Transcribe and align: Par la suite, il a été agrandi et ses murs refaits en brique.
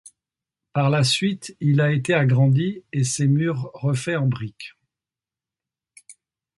Par 0.73 0.89
la 0.89 1.03
suite, 1.03 1.55
il 1.59 1.79
a 1.79 1.91
été 1.91 2.15
agrandi 2.15 2.81
et 2.91 3.03
ses 3.03 3.27
murs 3.27 3.69
refaits 3.75 4.17
en 4.17 4.25
brique. 4.25 4.73